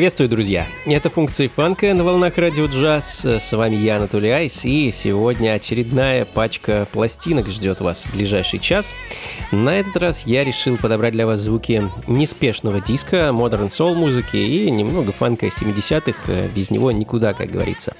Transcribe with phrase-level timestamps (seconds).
[0.00, 0.66] Приветствую, друзья!
[0.86, 3.22] Это функции фанка на волнах радио джаз.
[3.22, 8.94] С вами я, Анатолий Айс, и сегодня очередная пачка пластинок ждет вас в ближайший час.
[9.52, 14.70] На этот раз я решил подобрать для вас звуки неспешного диска, модерн soul музыки и
[14.70, 17.94] немного фанка 70-х, без него никуда, как говорится.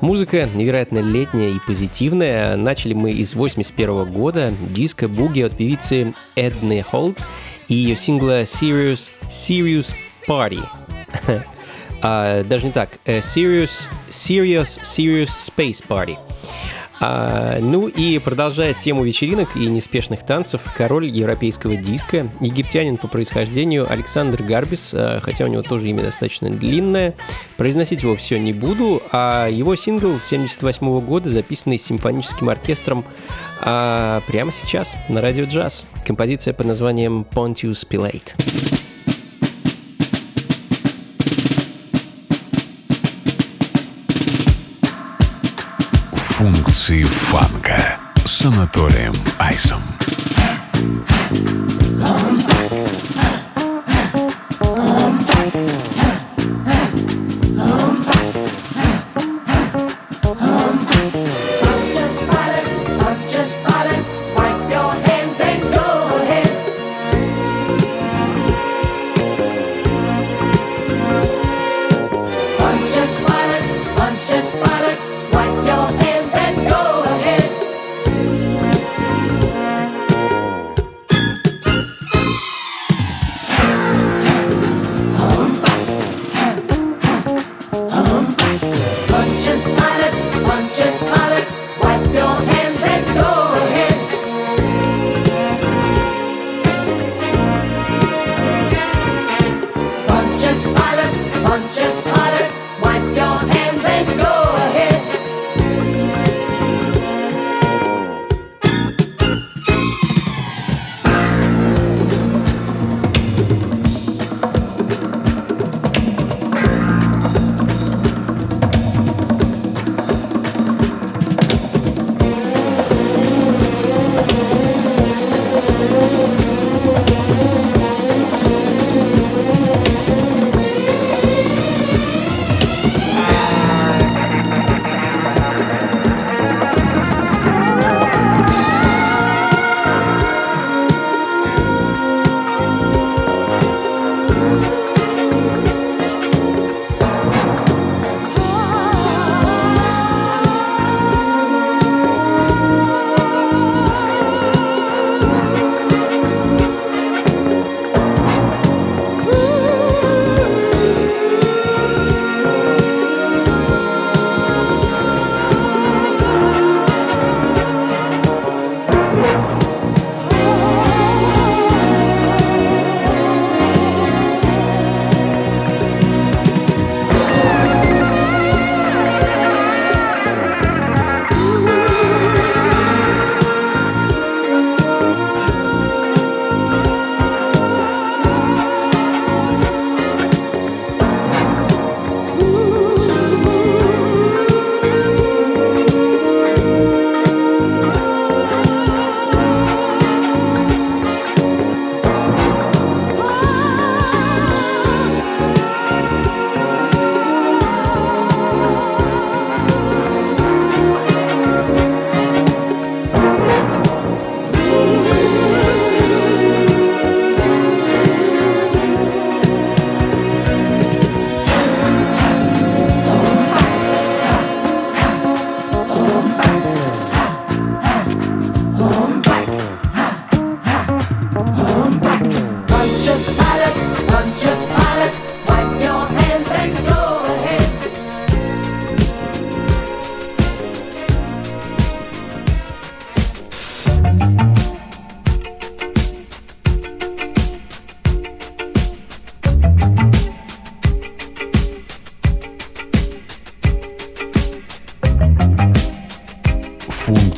[0.00, 2.56] Музыка невероятно летняя и позитивная.
[2.56, 7.24] Начали мы из 81 года, диска буги от певицы Эдны Холт
[7.68, 9.94] и ее сингла Serious, Serious
[10.26, 10.58] Party–
[12.02, 12.90] а, даже не так.
[13.06, 16.18] A serious, serious, serious Space Party.
[16.98, 23.90] А, ну и продолжая тему вечеринок и неспешных танцев, король европейского диска, египтянин по происхождению
[23.90, 27.14] Александр Гарбис, а, хотя у него тоже имя достаточно длинное,
[27.56, 33.04] произносить его все не буду, а его сингл 78 года, записанный симфоническим оркестром
[33.60, 35.84] а, прямо сейчас на радио джаз.
[36.06, 38.75] Композиция под названием Pontius Pilate.
[46.36, 49.80] Функции фанка с Анатолием Айсом.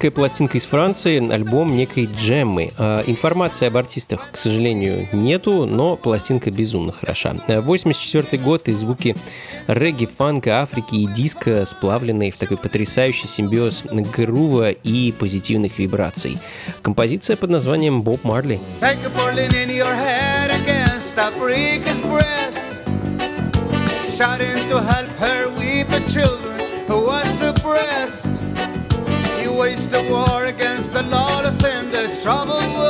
[0.00, 2.72] Редкая пластинка из Франции, альбом некой Джеммы.
[2.78, 7.34] А, информации об артистах, к сожалению, нету, но пластинка безумно хороша.
[7.46, 9.14] 84 год и звуки
[9.66, 16.38] регги, фанка, Африки и диска, сплавленные в такой потрясающий симбиоз грува и позитивных вибраций.
[16.80, 18.58] Композиция под названием «Боб Марли».
[24.20, 26.39] Shouting to help her weep the children
[30.10, 32.89] war against the lawless in this troubled world.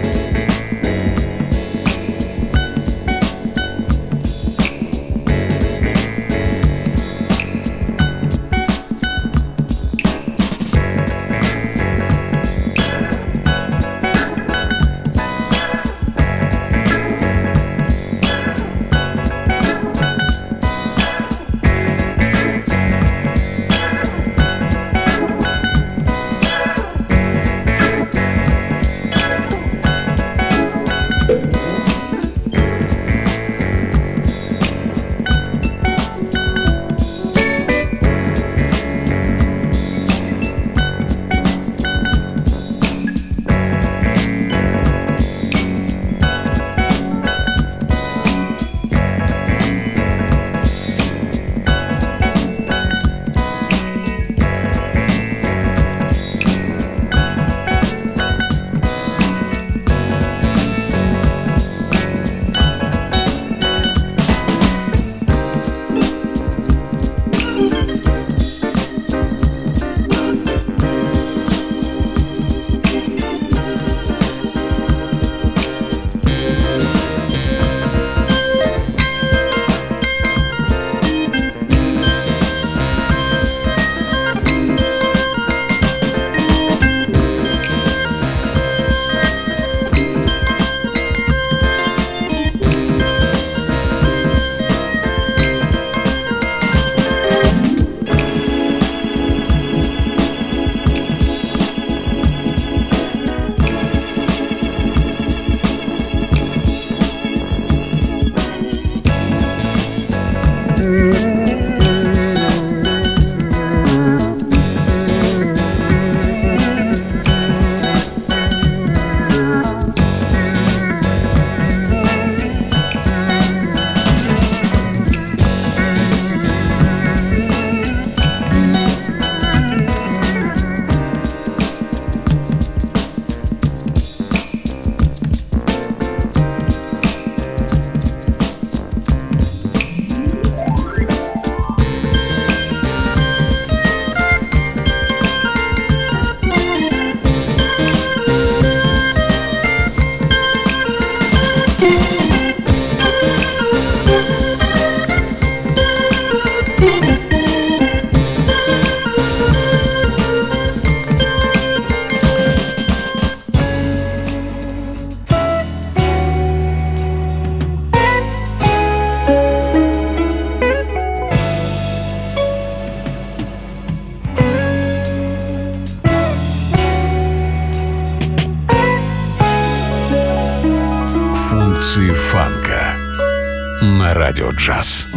[184.61, 185.07] Jazz.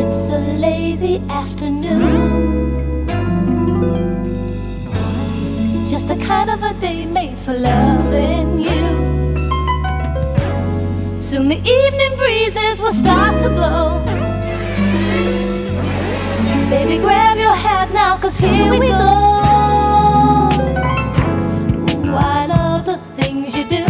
[0.00, 3.06] It's a lazy afternoon.
[5.88, 8.84] Just the kind of a day made for loving you.
[11.16, 14.04] Soon the evening breezes will start to blow.
[16.68, 18.94] Baby, grab your hat now, cause here we go.
[22.04, 23.85] Ooh, I love the things you do.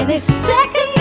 [0.00, 0.99] any second.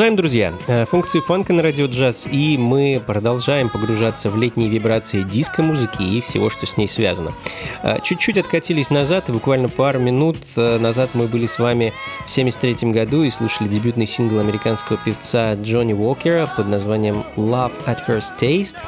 [0.00, 0.54] Продолжаем, друзья.
[0.66, 6.22] Э, функции фанка на радио джаз, и мы продолжаем погружаться в летние вибрации диско-музыки и
[6.22, 7.34] всего, что с ней связано.
[7.82, 11.92] Э, чуть-чуть откатились назад, и буквально пару минут э, назад мы были с вами
[12.24, 17.98] в 73 году и слушали дебютный сингл американского певца Джонни Уокера под названием «Love at
[18.08, 18.78] First Taste».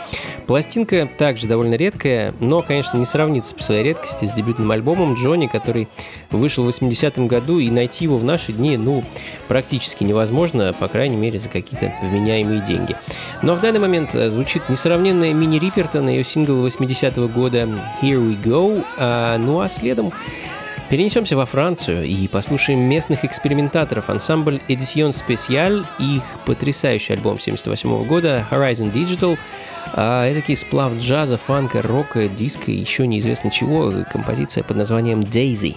[0.46, 5.46] Пластинка также довольно редкая, но, конечно, не сравнится по своей редкости с дебютным альбомом Джонни,
[5.46, 5.88] который
[6.30, 9.04] вышел в 80-м году, и найти его в наши дни, ну,
[9.48, 12.96] практически невозможно, по крайней мере, за какие-то вменяемые деньги.
[13.42, 17.68] Но в данный момент э, звучит несравненная мини Рипертон, ее сингл 80-го года
[18.02, 20.12] «Here We Go», а, ну а следом
[20.92, 28.46] Перенесемся во Францию и послушаем местных экспериментаторов ансамбль Edition Special их потрясающий альбом 78 года
[28.50, 29.38] Horizon Digital.
[29.94, 34.04] А, эдакий сплав джаза, фанка, рока, диска и еще неизвестно чего.
[34.12, 35.76] Композиция под названием Daisy.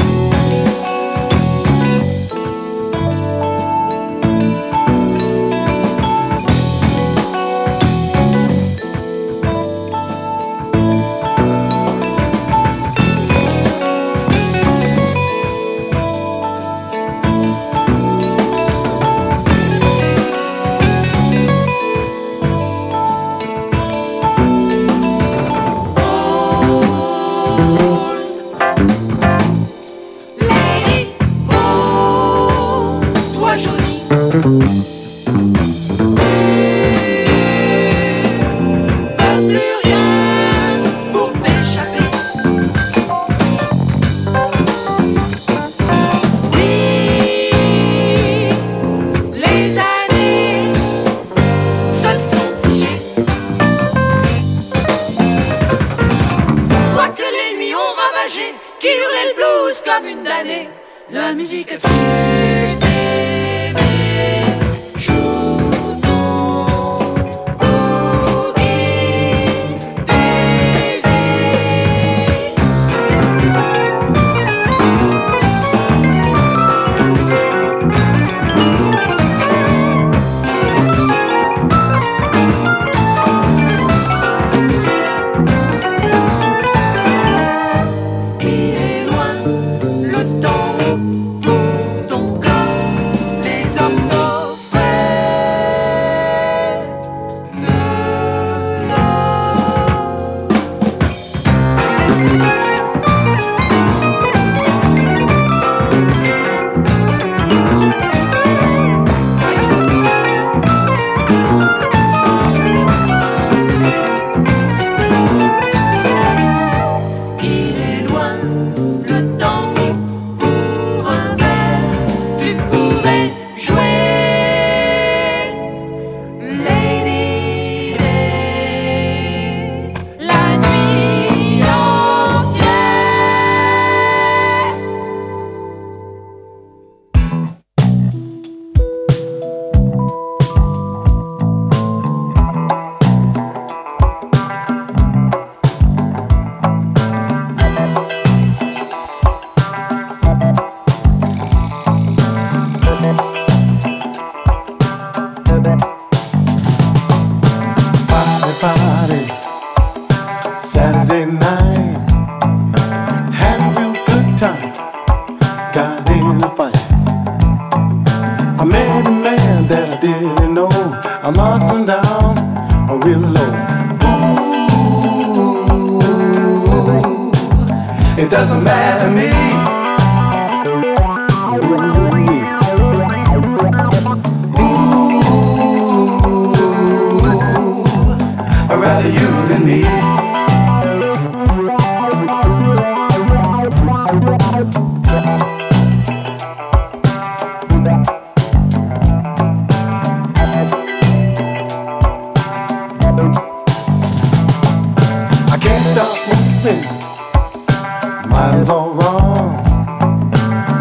[208.93, 209.63] wrong.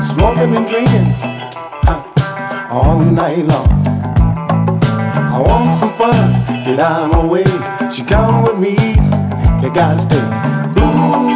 [0.01, 1.15] Smoking and drinking
[1.87, 2.03] huh?
[2.71, 3.69] all night long.
[5.37, 7.45] I want some fun, get out of my way.
[7.93, 8.77] She come with me,
[9.63, 10.25] you gotta stay.
[10.79, 11.27] Ooh,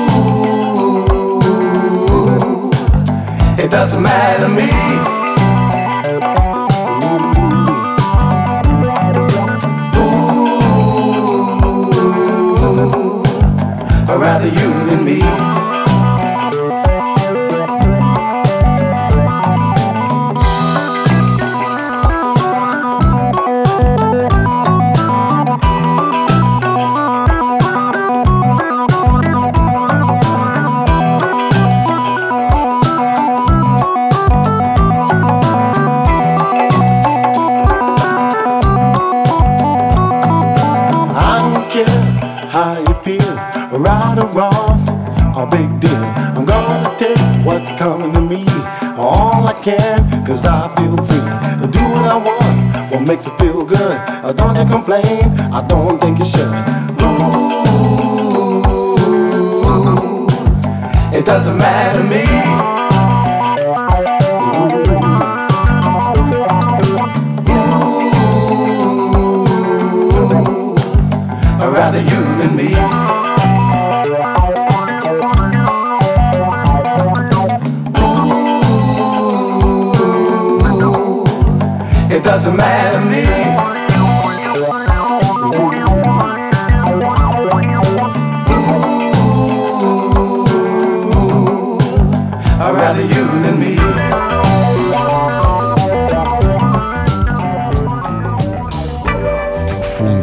[3.63, 5.15] it doesn't matter to me.
[14.25, 15.44] rather you than me.
[55.55, 55.94] I don't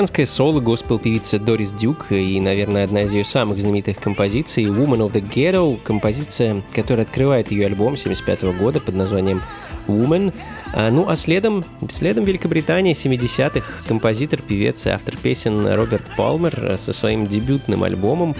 [0.00, 5.20] Американская соло-госпел-певица Дорис Дюк и, наверное, одна из ее самых знаменитых композиций «Woman of the
[5.20, 9.42] Ghetto», композиция, которая открывает ее альбом 1975 года под названием
[9.88, 10.32] «Woman».
[10.72, 16.94] А, ну а следом, следом Великобритании 70-х композитор, певец и автор песен Роберт Палмер со
[16.94, 18.34] своим дебютным альбомом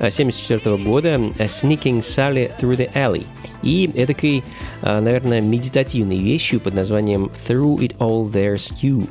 [0.00, 3.24] 1974 года «Sneaking Sally Through the Alley»
[3.62, 4.44] и эдакой,
[4.82, 9.08] наверное, медитативной вещью под названием «Through It All There's You».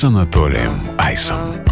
[0.00, 1.69] С Анатолием Айсом.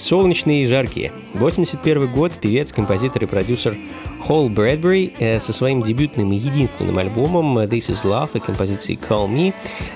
[0.00, 1.12] солнечные и жаркие.
[1.34, 3.76] 81 год певец, композитор и продюсер
[4.20, 9.28] Холл Брэдбери э, со своим дебютным и единственным альбомом This Is Love и композицией Call
[9.28, 9.52] Me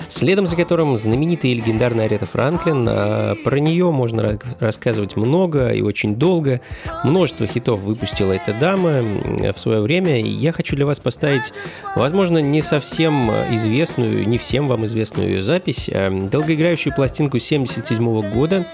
[0.09, 2.87] следом за которым знаменитая и легендарная Арета Франклин.
[2.89, 6.61] А, про нее можно рассказывать много и очень долго.
[7.03, 9.01] Множество хитов выпустила эта дама
[9.53, 10.19] в свое время.
[10.19, 11.53] И я хочу для вас поставить,
[11.95, 18.65] возможно, не совсем известную, не всем вам известную ее запись, а, долгоиграющую пластинку 77 года.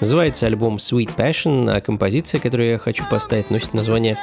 [0.00, 4.16] Называется альбом Sweet Passion, а композиция, которую я хочу поставить, носит название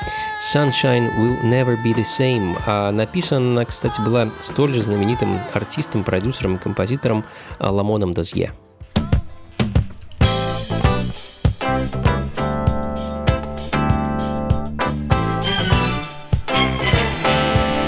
[0.54, 2.56] Sunshine Will Never Be The Same.
[2.66, 7.26] А написана, кстати, была столь же знаменитым артистом, продюсером композитором
[7.60, 8.54] э, Ламоном Дозье.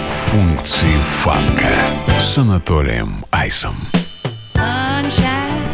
[0.07, 3.73] Функции фанка с Анатолием Айсом.
[4.43, 5.68] Sunshine.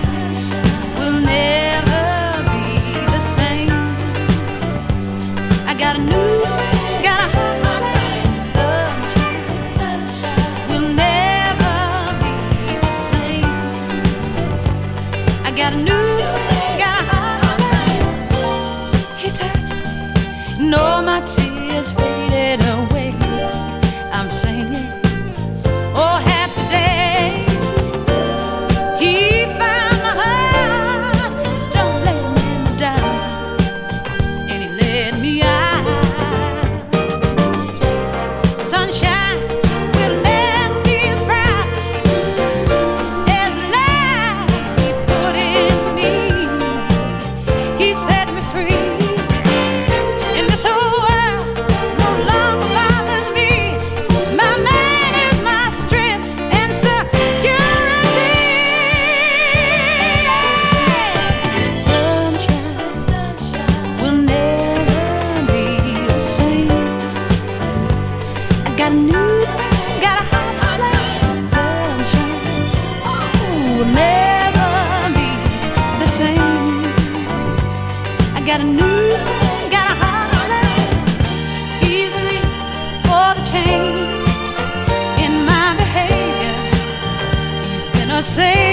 [88.25, 88.64] say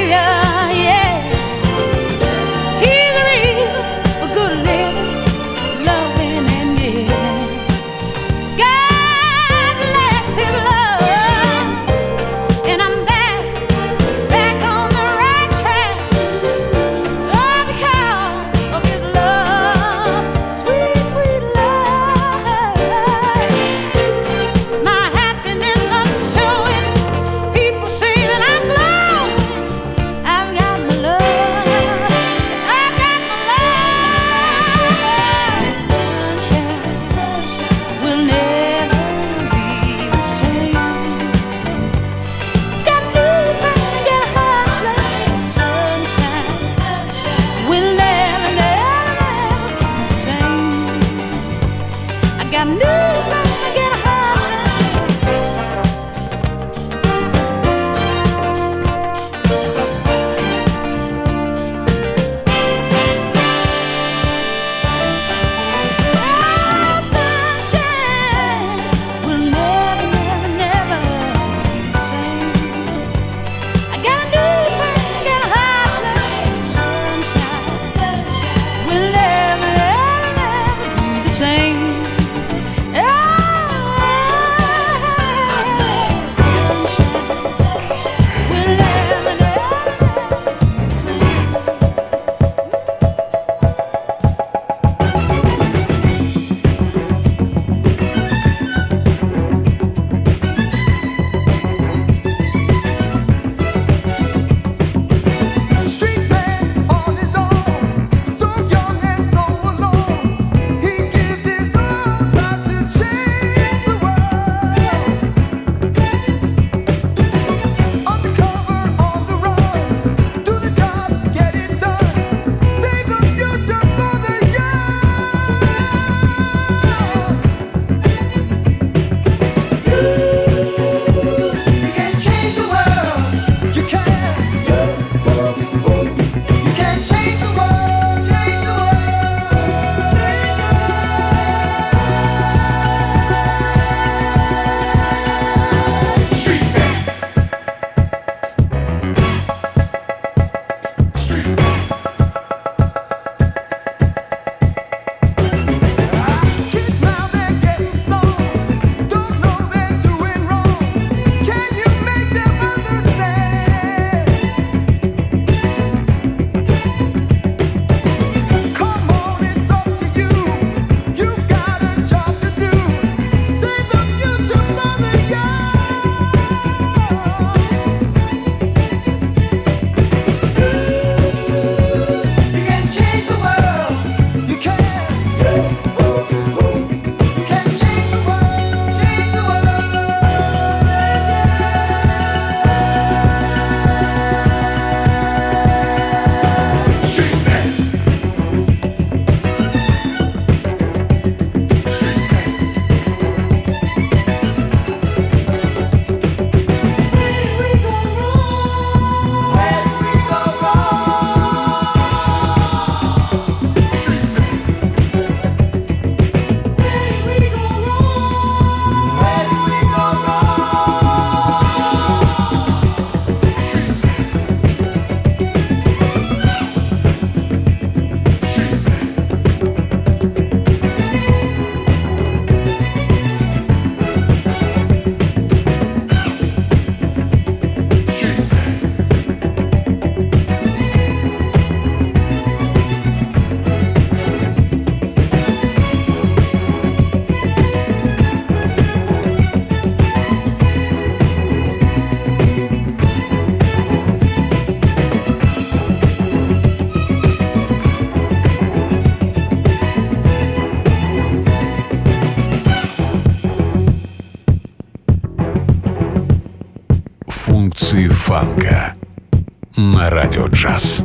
[270.12, 271.04] радио джаз.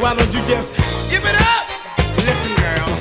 [0.00, 0.74] Why don't you just
[1.10, 1.66] give it up?
[2.24, 2.99] Listen, girl,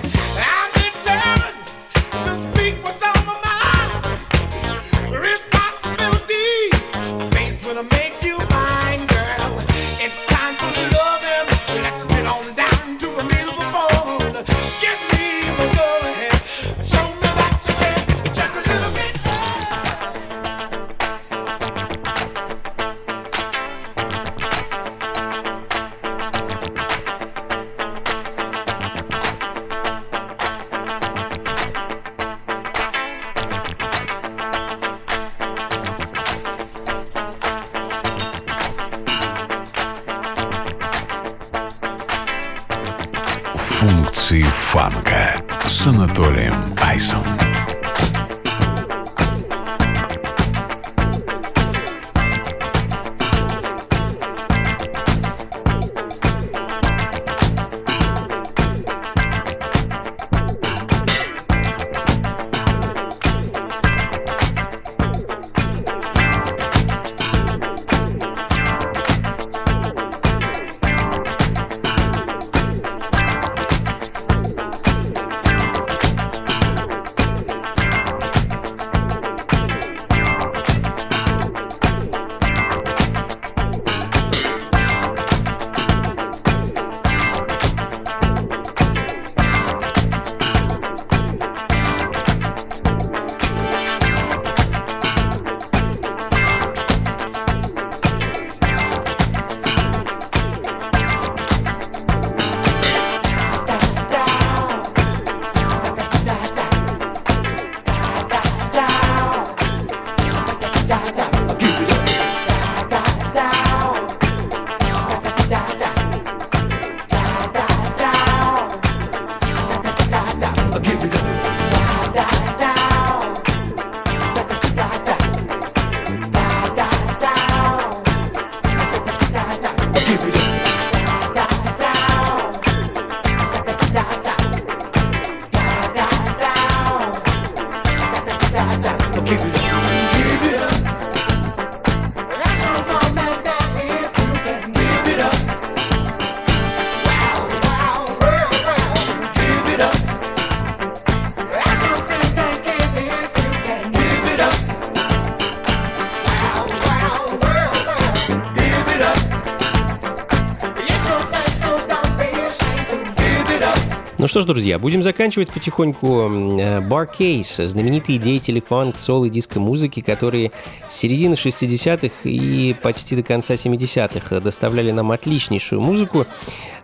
[164.39, 166.07] что ж, друзья, будем заканчивать потихоньку.
[166.07, 170.53] Э, Barcase, знаменитые деятели фанк, сол и диско-музыки, которые
[170.87, 176.25] с середины 60-х и почти до конца 70-х доставляли нам отличнейшую музыку.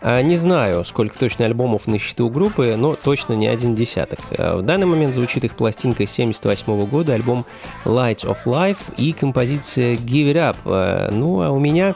[0.01, 4.19] А, Не знаю, сколько точно альбомов на счету группы, но точно не один десяток.
[4.37, 7.45] А, В данный момент звучит их пластинка 78 года, альбом
[7.85, 10.57] Lights of Life и композиция Give It Up.
[10.65, 11.95] А, Ну, а у меня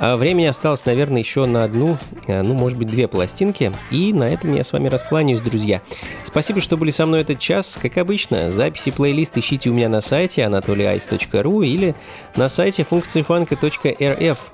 [0.00, 3.70] времени осталось, наверное, еще на одну, а, ну, может быть, две пластинки.
[3.90, 5.82] И на этом я с вами раскланяюсь, друзья.
[6.24, 7.78] Спасибо, что были со мной этот час.
[7.80, 11.94] Как обычно, записи плейлист ищите у меня на сайте anatolyice.ru или
[12.34, 14.52] на сайте функциифанка.рф.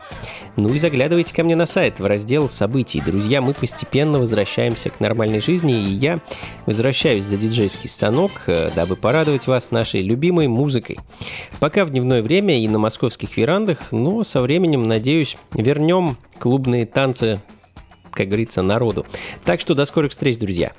[0.57, 3.02] Ну и заглядывайте ко мне на сайт в раздел событий.
[3.04, 6.20] Друзья, мы постепенно возвращаемся к нормальной жизни, и я
[6.64, 10.98] возвращаюсь за диджейский станок, э, дабы порадовать вас нашей любимой музыкой.
[11.61, 17.40] Пока в дневное время и на московских верандах, но со временем, надеюсь, вернем клубные танцы
[18.12, 19.04] как говорится, народу.
[19.44, 20.72] Так что до скорых встреч, друзья.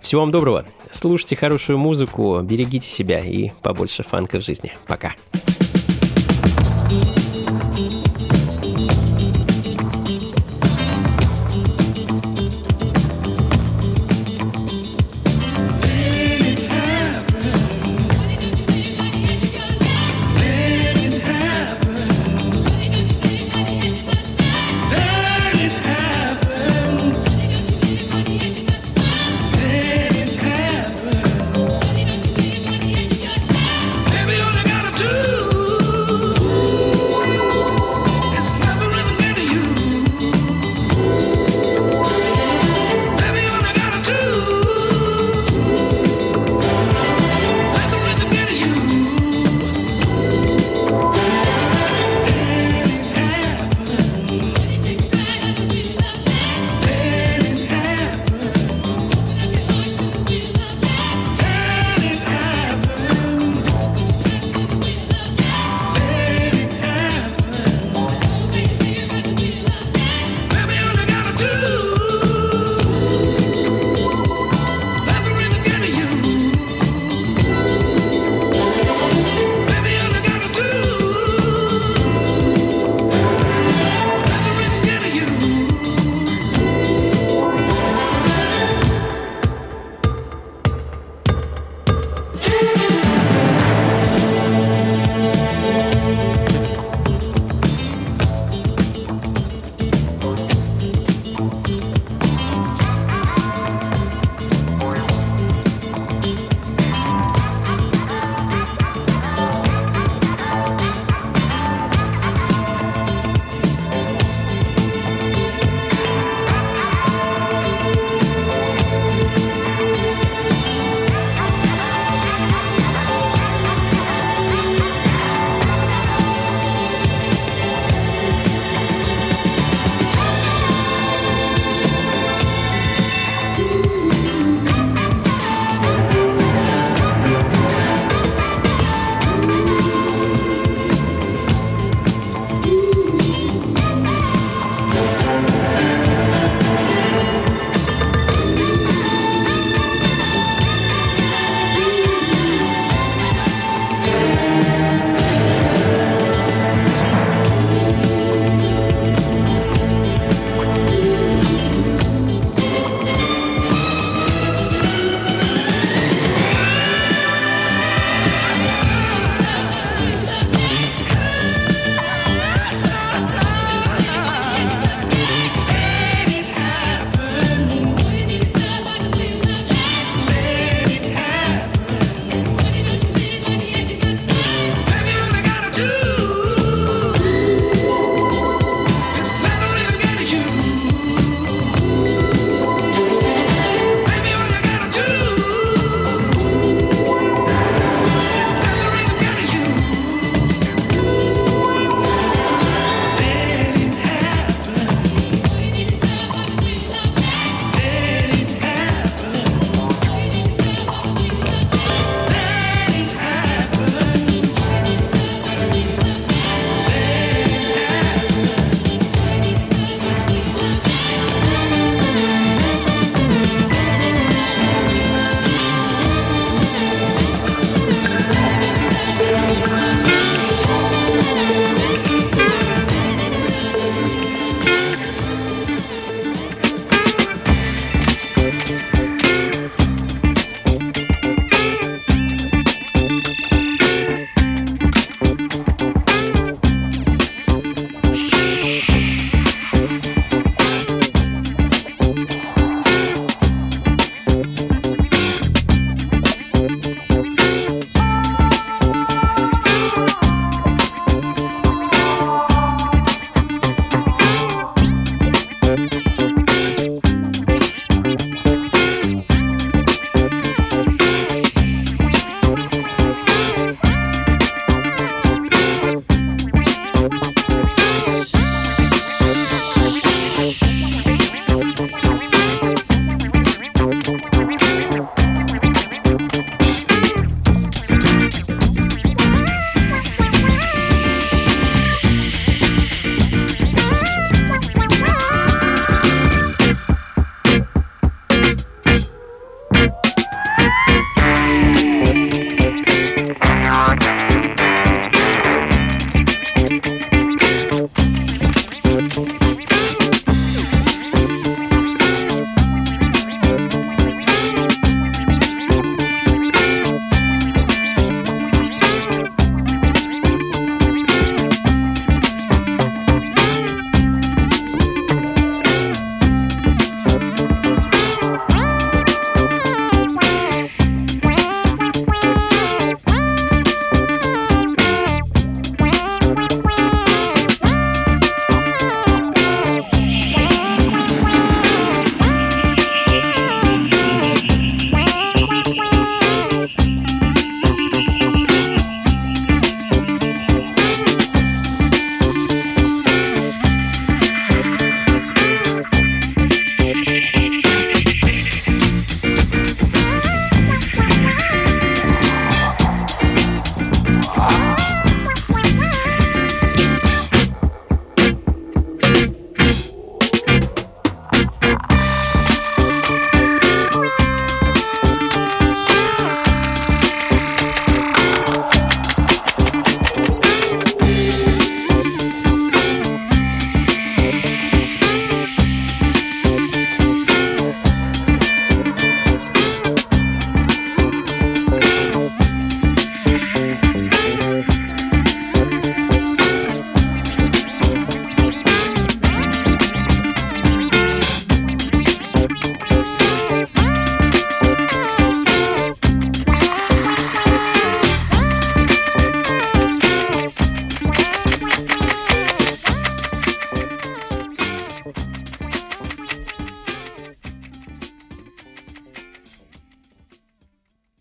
[0.00, 0.66] Всего вам доброго.
[0.90, 4.72] Слушайте хорошую музыку, берегите себя и побольше фанка в жизни.
[4.88, 5.14] Пока.